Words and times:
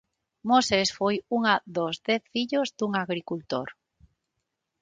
Moses 0.49 0.87
foi 0.97 1.15
unha 1.37 1.55
dos 1.75 1.95
dez 2.07 2.23
fillos 2.33 2.67
dun 2.77 2.91
agricultor. 3.05 3.67